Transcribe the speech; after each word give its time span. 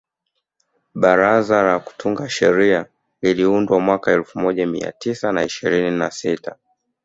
Baraza 0.93 1.63
la 1.63 1.79
kutunga 1.79 2.29
sheria 2.29 2.85
liliundwa 3.21 3.79
mwaka 3.79 4.11
elfu 4.11 4.39
moja 4.39 4.67
mia 4.67 4.91
tisa 4.91 5.31
na 5.31 5.43
ishirini 5.43 5.91
na 5.97 6.11
sita 6.11 6.55